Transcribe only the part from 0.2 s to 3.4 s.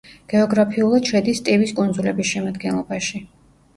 გეოგრაფიულად შედის ტივის კუნძულების შემადგენლობაში.